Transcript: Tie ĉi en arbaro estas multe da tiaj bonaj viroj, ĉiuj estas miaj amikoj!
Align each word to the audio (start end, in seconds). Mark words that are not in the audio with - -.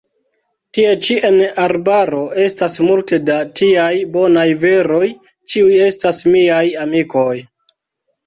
Tie 0.75 0.93
ĉi 1.07 1.15
en 1.27 1.35
arbaro 1.63 2.21
estas 2.43 2.77
multe 2.87 3.19
da 3.27 3.35
tiaj 3.61 3.91
bonaj 4.15 4.47
viroj, 4.63 5.03
ĉiuj 5.53 5.77
estas 5.91 6.23
miaj 6.37 6.65
amikoj! 6.87 7.37